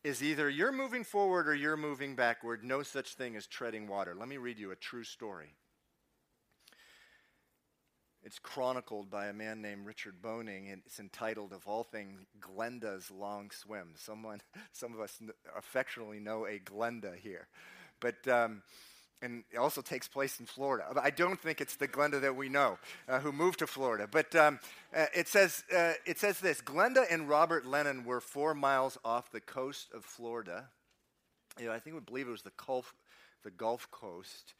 [0.02, 2.64] is either you're moving forward or you're moving backward.
[2.64, 4.14] No such thing as treading water.
[4.18, 5.54] Let me read you a true story.
[8.28, 13.10] It's chronicled by a man named Richard Boning, and it's entitled, of all things, Glenda's
[13.10, 13.94] Long Swim.
[13.96, 15.18] Someone, some of us
[15.56, 17.48] affectionately know a Glenda here.
[18.00, 18.60] But, um,
[19.22, 20.84] and it also takes place in Florida.
[21.02, 22.76] I don't think it's the Glenda that we know
[23.08, 24.06] uh, who moved to Florida.
[24.06, 24.60] But um,
[24.94, 29.32] uh, it, says, uh, it says this Glenda and Robert Lennon were four miles off
[29.32, 30.68] the coast of Florida.
[31.58, 32.94] You know, I think we believe it was the Gulf,
[33.42, 34.52] the Gulf Coast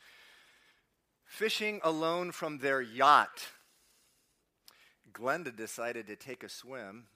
[1.29, 3.49] Fishing alone from their yacht,
[5.13, 7.07] Glenda decided to take a swim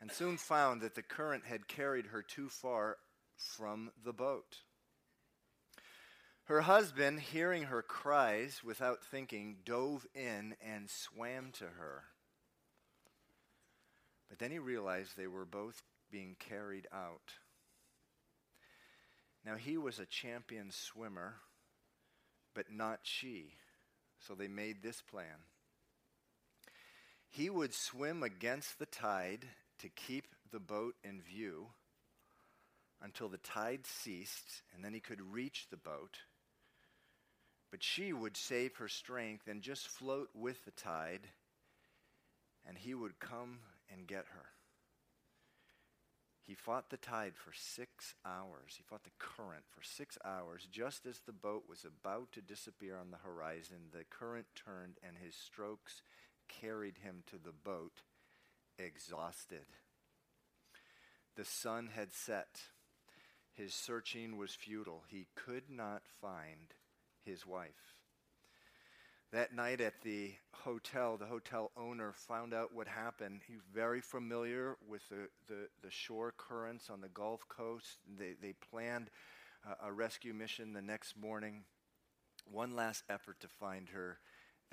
[0.00, 2.96] and soon found that the current had carried her too far
[3.36, 4.58] from the boat.
[6.44, 12.04] Her husband, hearing her cries without thinking, dove in and swam to her.
[14.28, 17.32] But then he realized they were both being carried out.
[19.44, 21.36] Now, he was a champion swimmer
[22.54, 23.54] but not she.
[24.20, 25.42] So they made this plan.
[27.34, 29.44] He would swim against the tide
[29.80, 31.66] to keep the boat in view
[33.02, 36.18] until the tide ceased, and then he could reach the boat.
[37.72, 41.26] But she would save her strength and just float with the tide,
[42.64, 43.58] and he would come
[43.92, 44.46] and get her.
[46.46, 48.74] He fought the tide for six hours.
[48.76, 50.68] He fought the current for six hours.
[50.70, 55.16] Just as the boat was about to disappear on the horizon, the current turned and
[55.16, 56.02] his strokes
[56.48, 58.02] carried him to the boat,
[58.78, 59.66] exhausted.
[61.36, 62.60] The sun had set.
[63.52, 65.04] His searching was futile.
[65.08, 66.74] He could not find
[67.24, 67.94] his wife.
[69.32, 73.40] That night at the hotel, the hotel owner found out what happened.
[73.48, 77.98] He's very familiar with the, the, the shore currents on the Gulf Coast.
[78.16, 79.10] They, they planned
[79.68, 81.64] uh, a rescue mission the next morning.
[82.48, 84.18] One last effort to find her.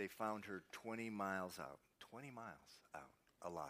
[0.02, 1.78] They found her 20 miles out.
[2.10, 3.12] 20 miles out,
[3.44, 3.68] alive.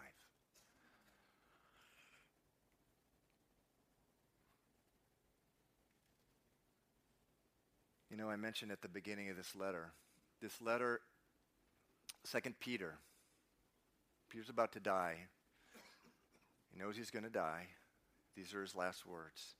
[8.09, 9.91] You know, I mentioned at the beginning of this letter
[10.41, 11.01] this letter,
[12.23, 12.99] Second Peter.
[14.29, 15.17] Peter's about to die.
[16.71, 17.67] He knows he's going to die.
[18.37, 19.55] These are his last words.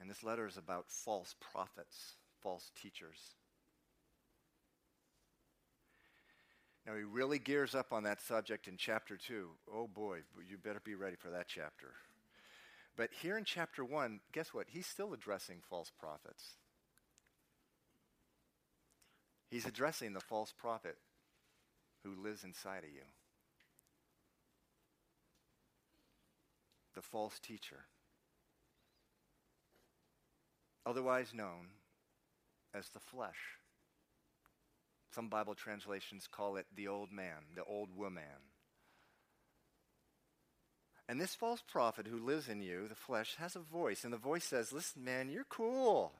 [0.00, 3.34] And this letter is about false prophets, false teachers.
[6.86, 9.48] Now, he really gears up on that subject in chapter 2.
[9.72, 11.92] Oh boy, you better be ready for that chapter.
[12.96, 14.66] But here in chapter 1, guess what?
[14.68, 16.56] He's still addressing false prophets.
[19.50, 20.96] He's addressing the false prophet
[22.04, 23.02] who lives inside of you,
[26.94, 27.84] the false teacher,
[30.86, 31.68] otherwise known
[32.72, 33.59] as the flesh.
[35.14, 38.22] Some Bible translations call it the old man, the old woman.
[41.08, 44.04] And this false prophet who lives in you, the flesh, has a voice.
[44.04, 46.12] And the voice says, Listen, man, you're cool.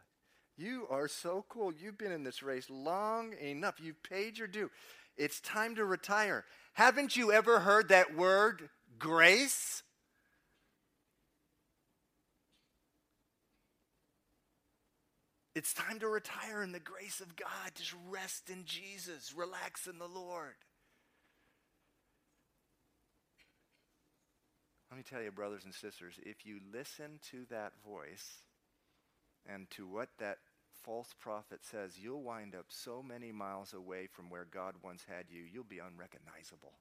[0.57, 1.73] You are so cool.
[1.73, 3.77] You've been in this race long enough.
[3.81, 4.71] You've paid your due.
[5.17, 6.45] It's time to retire.
[6.73, 9.85] Haven't you ever heard that word, grace?
[15.61, 17.73] It's time to retire in the grace of God.
[17.75, 20.55] Just rest in Jesus, relax in the Lord.
[24.91, 28.39] Let me tell you, brothers and sisters, if you listen to that voice
[29.47, 30.39] and to what that
[30.83, 35.27] false prophet says, you'll wind up so many miles away from where God once had
[35.29, 36.73] you, you'll be unrecognizable.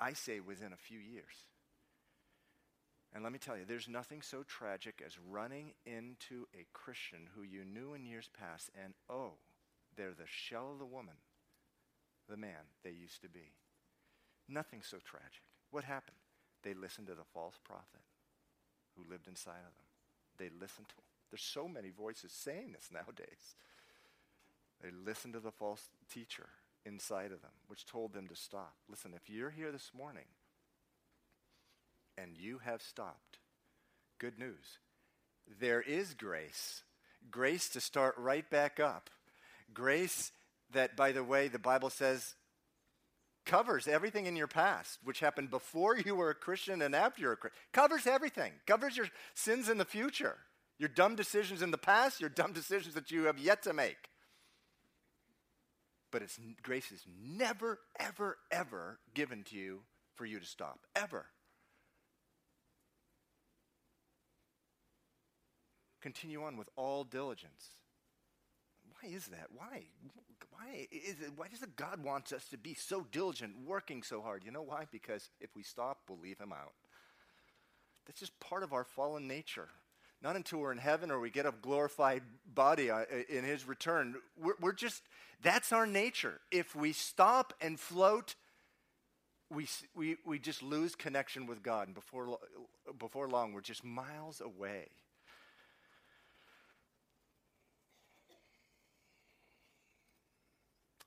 [0.00, 1.46] I say within a few years.
[3.16, 7.40] And let me tell you, there's nothing so tragic as running into a Christian who
[7.40, 9.32] you knew in years past, and oh,
[9.96, 11.14] they're the shell of the woman,
[12.28, 13.54] the man they used to be.
[14.50, 15.40] Nothing so tragic.
[15.70, 16.18] What happened?
[16.62, 18.04] They listened to the false prophet
[18.94, 19.88] who lived inside of them.
[20.36, 21.08] They listened to him.
[21.30, 23.56] There's so many voices saying this nowadays.
[24.82, 26.48] They listened to the false teacher
[26.84, 28.74] inside of them, which told them to stop.
[28.90, 30.26] Listen, if you're here this morning
[32.18, 33.38] and you have stopped,
[34.18, 34.78] good news.
[35.60, 36.82] There is grace.
[37.30, 39.10] Grace to start right back up.
[39.72, 40.32] Grace
[40.72, 42.34] that, by the way, the Bible says
[43.44, 47.32] covers everything in your past, which happened before you were a Christian and after you're
[47.32, 47.60] a Christian.
[47.72, 48.52] Covers everything.
[48.66, 50.36] Covers your sins in the future.
[50.78, 54.10] Your dumb decisions in the past, your dumb decisions that you have yet to make.
[56.10, 56.22] But
[56.62, 59.80] grace is never, ever, ever given to you
[60.14, 60.80] for you to stop.
[60.94, 61.26] Ever.
[66.06, 67.70] Continue on with all diligence.
[68.92, 69.48] Why is that?
[69.52, 69.86] Why?
[70.52, 71.32] Why is it?
[71.34, 74.44] Why does God want us to be so diligent, working so hard?
[74.44, 74.84] You know why?
[74.92, 76.74] Because if we stop, we'll leave Him out.
[78.06, 79.66] That's just part of our fallen nature.
[80.22, 82.22] Not until we're in heaven or we get a glorified
[82.54, 84.14] body uh, in his return.
[84.40, 85.02] We're, we're just,
[85.42, 86.38] that's our nature.
[86.52, 88.36] If we stop and float,
[89.50, 89.66] we,
[89.96, 91.88] we, we just lose connection with God.
[91.88, 92.38] And before,
[92.96, 94.86] before long, we're just miles away.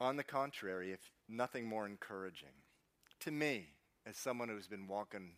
[0.01, 2.49] On the contrary, if nothing more encouraging,
[3.21, 3.67] to me,
[4.05, 5.31] as someone who's been walking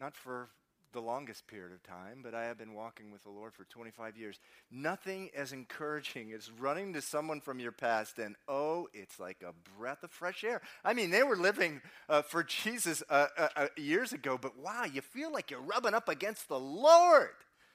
[0.00, 0.50] not for
[0.92, 4.16] the longest period of time, but I have been walking with the Lord for 25
[4.16, 4.38] years.
[4.70, 9.52] Nothing as encouraging as running to someone from your past, and oh, it's like a
[9.76, 10.62] breath of fresh air.
[10.84, 14.84] I mean, they were living uh, for Jesus uh, uh, uh, years ago, but wow,
[14.84, 17.30] you feel like you're rubbing up against the Lord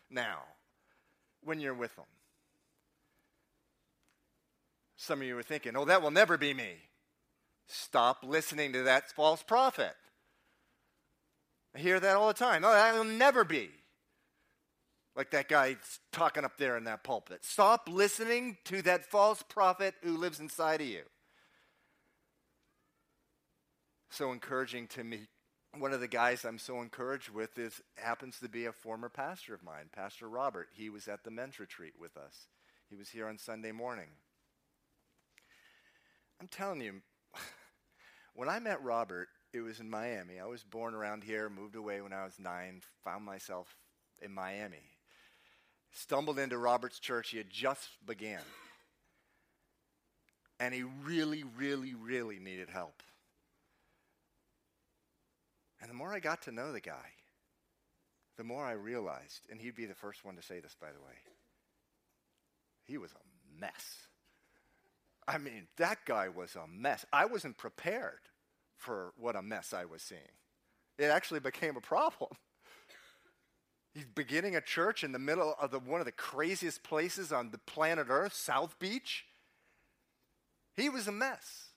[0.09, 0.39] now
[1.43, 2.05] when you're with them.
[5.02, 6.74] Some of you are thinking, oh, that will never be me.
[7.68, 9.95] Stop listening to that false prophet.
[11.74, 12.66] I hear that all the time.
[12.66, 13.70] Oh, that'll never be.
[15.16, 15.78] Like that guy
[16.12, 17.45] talking up there in that pulpit.
[17.45, 21.04] Stop listening to that false prophet who lives inside of you.
[24.10, 25.28] So encouraging to me
[25.78, 29.54] one of the guys I'm so encouraged with is happens to be a former pastor
[29.54, 30.68] of mine, Pastor Robert.
[30.74, 32.47] He was at the men's retreat with us.
[32.89, 34.10] He was here on Sunday morning.
[36.39, 37.01] I'm telling you,
[38.33, 40.39] when I met Robert, it was in Miami.
[40.39, 43.75] I was born around here, moved away when I was nine, found myself
[44.21, 44.77] in Miami.
[45.91, 47.31] Stumbled into Robert's church.
[47.31, 48.41] He had just began.
[50.59, 53.01] And he really, really, really needed help.
[55.81, 57.13] And the more I got to know the guy,
[58.37, 60.99] the more I realized, and he'd be the first one to say this, by the
[60.99, 61.15] way,
[62.85, 64.09] he was a mess.
[65.30, 67.05] I mean, that guy was a mess.
[67.13, 68.19] I wasn't prepared
[68.77, 70.21] for what a mess I was seeing.
[70.97, 72.32] It actually became a problem.
[73.93, 77.51] He's beginning a church in the middle of the, one of the craziest places on
[77.51, 79.25] the planet Earth, South Beach.
[80.75, 81.67] He was a mess.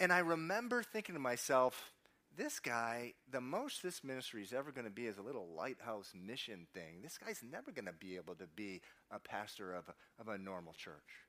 [0.00, 1.92] And I remember thinking to myself,
[2.36, 6.12] this guy, the most this ministry is ever going to be is a little lighthouse
[6.14, 7.02] mission thing.
[7.02, 8.80] This guy's never going to be able to be
[9.12, 11.27] a pastor of a, of a normal church.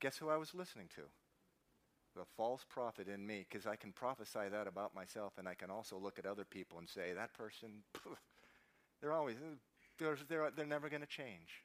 [0.00, 1.02] Guess who I was listening to?
[2.16, 5.70] The false prophet in me, because I can prophesy that about myself, and I can
[5.70, 7.68] also look at other people and say, that person,
[9.00, 9.36] they're always,
[9.98, 11.64] they're, they're, they're never going to change.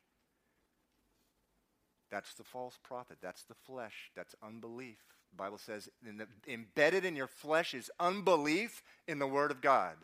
[2.12, 3.18] That's the false prophet.
[3.22, 4.12] That's the flesh.
[4.16, 5.00] That's unbelief.
[5.32, 9.62] The Bible says in the, embedded in your flesh is unbelief in the Word of
[9.62, 9.96] God.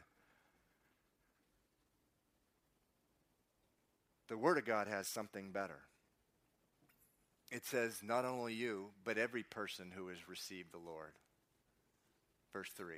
[4.28, 5.82] The Word of God has something better.
[7.52, 11.14] It says, not only you, but every person who has received the Lord.
[12.54, 12.97] Verse 3.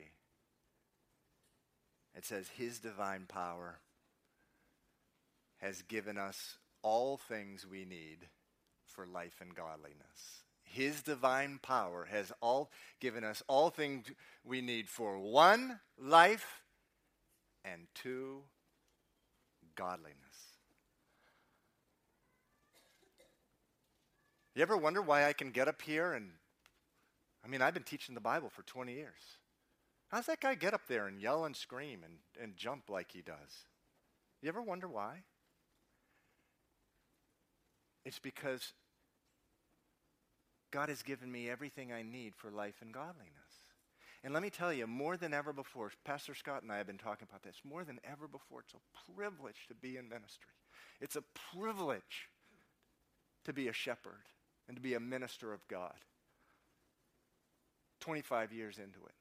[2.15, 3.79] It says, His divine power
[5.57, 8.27] has given us all things we need
[8.85, 10.43] for life and godliness.
[10.63, 14.07] His divine power has all given us all things
[14.43, 16.61] we need for one, life,
[17.63, 18.41] and two,
[19.75, 20.20] godliness.
[24.55, 26.31] You ever wonder why I can get up here and,
[27.43, 29.37] I mean, I've been teaching the Bible for 20 years.
[30.09, 33.21] How's that guy get up there and yell and scream and, and jump like he
[33.21, 33.65] does?
[34.41, 35.23] You ever wonder why?
[38.03, 38.73] It's because
[40.71, 43.29] God has given me everything I need for life and godliness.
[44.23, 46.97] And let me tell you, more than ever before, Pastor Scott and I have been
[46.97, 50.51] talking about this, more than ever before, it's a privilege to be in ministry.
[50.99, 51.23] It's a
[51.53, 52.29] privilege
[53.45, 54.25] to be a shepherd
[54.71, 55.91] and to be a minister of God.
[57.99, 59.13] 25 years into it.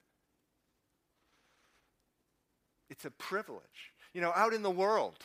[2.89, 3.91] It's a privilege.
[4.15, 5.17] You know, out in the world,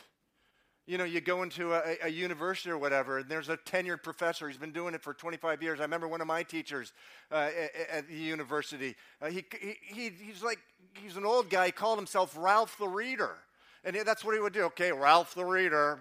[0.84, 4.48] you know, you go into a, a, university or whatever, and there's a tenured professor.
[4.48, 5.78] He's been doing it for 25 years.
[5.78, 6.92] I remember one of my teachers
[7.30, 8.96] uh, at, at, the university.
[9.22, 9.44] Uh, he,
[9.80, 10.58] he, he's like,
[10.94, 11.66] he's an old guy.
[11.66, 13.36] He called himself Ralph the Reader.
[13.84, 14.62] And that's what he would do.
[14.64, 16.00] Okay, Ralph the Reader.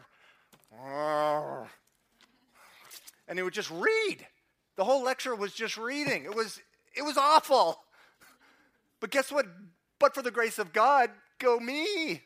[3.28, 4.28] And he would just read.
[4.76, 6.26] The whole lecture was just reading.
[6.26, 6.62] It was,
[6.96, 7.80] it was awful.
[9.02, 9.46] But guess what?
[10.00, 12.22] But for the grace of God, go me.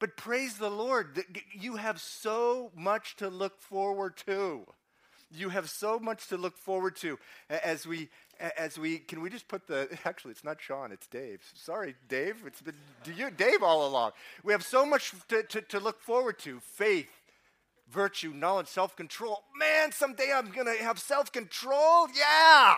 [0.00, 4.66] But praise the Lord, you have so much to look forward to.
[5.30, 8.08] You have so much to look forward to as we
[8.56, 12.42] as we can we just put the actually it's not Sean it's Dave sorry Dave
[12.46, 12.74] it's been
[13.14, 17.19] you Dave all along we have so much to, to, to look forward to faith
[17.90, 22.76] virtue knowledge self-control man someday I'm gonna have self-control yeah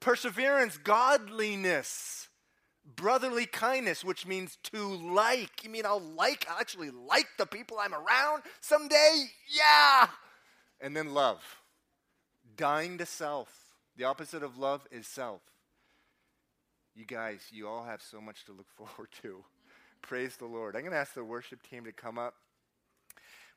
[0.00, 2.20] perseverance godliness
[2.96, 5.64] brotherly kindness, which means to like.
[5.64, 9.26] You mean I'll like, I'll actually like the people I'm around someday?
[9.48, 10.08] Yeah.
[10.80, 11.42] And then love,
[12.56, 13.52] dying to self.
[13.96, 15.42] The opposite of love is self.
[16.94, 19.44] You guys, you all have so much to look forward to.
[20.02, 20.74] Praise the Lord.
[20.74, 22.34] I'm going to ask the worship team to come up.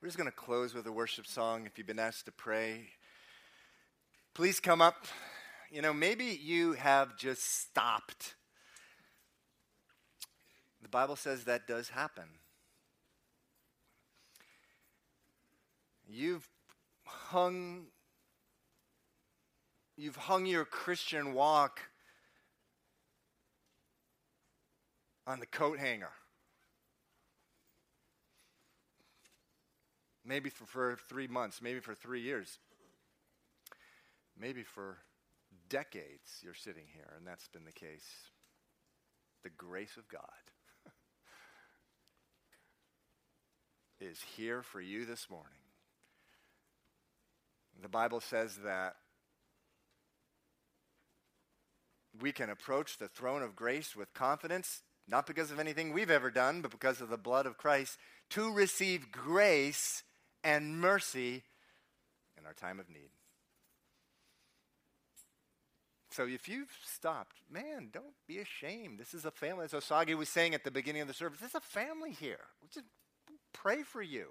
[0.04, 1.66] We're just going to close with a worship song.
[1.66, 2.90] If you've been asked to pray,
[4.34, 5.06] please come up.
[5.72, 8.36] You know, maybe you have just stopped
[10.82, 12.26] the Bible says that does happen.
[16.06, 16.50] You've
[17.06, 17.86] hung
[19.96, 21.80] you've hung your Christian walk
[25.26, 26.12] on the coat hanger.
[30.26, 32.60] Maybe for, for three months, maybe for three years,
[34.40, 34.98] maybe for
[35.70, 38.08] decades you're sitting here, and that's been the case.
[39.44, 40.22] The grace of God
[44.00, 45.52] is here for you this morning.
[47.82, 48.96] The Bible says that
[52.22, 56.30] we can approach the throne of grace with confidence, not because of anything we've ever
[56.30, 57.98] done, but because of the blood of Christ,
[58.30, 60.04] to receive grace
[60.44, 61.44] and mercy
[62.38, 63.10] in our time of need.
[66.12, 69.00] So if you've stopped, man, don't be ashamed.
[69.00, 69.66] This is a family.
[69.66, 72.40] As Osagi was saying at the beginning of the service, there's a family here.
[72.62, 72.86] we just
[73.52, 74.28] pray for you.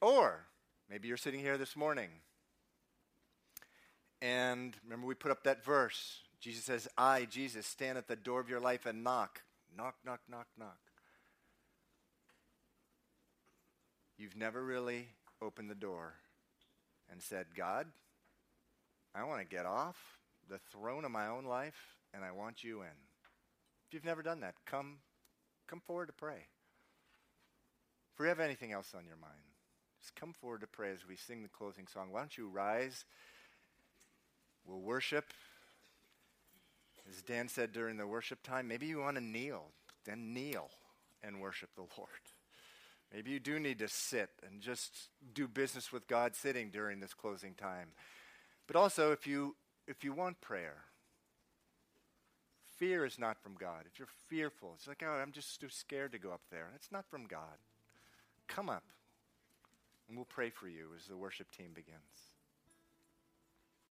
[0.00, 0.46] Or
[0.88, 2.08] maybe you're sitting here this morning
[4.24, 6.20] and remember, we put up that verse.
[6.40, 9.42] Jesus says, I, Jesus, stand at the door of your life and knock.
[9.76, 10.78] Knock, knock, knock, knock.
[14.18, 15.08] You've never really
[15.42, 16.14] opened the door
[17.10, 17.86] and said, God,
[19.14, 19.96] I want to get off
[20.48, 22.96] the throne of my own life and I want you in.
[23.88, 24.98] If you've never done that, come,
[25.66, 26.46] come forward to pray.
[28.14, 29.34] If you have anything else on your mind,
[30.00, 32.08] just come forward to pray as we sing the closing song.
[32.12, 33.04] Why don't you rise?
[34.64, 35.24] We'll worship.
[37.08, 39.64] As Dan said during the worship time, maybe you want to kneel,
[40.04, 40.70] then kneel
[41.22, 42.10] and worship the Lord.
[43.14, 47.14] Maybe you do need to sit and just do business with God sitting during this
[47.14, 47.90] closing time.
[48.66, 49.54] But also, if you,
[49.86, 50.78] if you want prayer,
[52.76, 53.84] fear is not from God.
[53.86, 56.70] If you're fearful, it's like, oh, I'm just too scared to go up there.
[56.74, 57.58] It's not from God.
[58.48, 58.84] Come up,
[60.08, 62.23] and we'll pray for you as the worship team begins.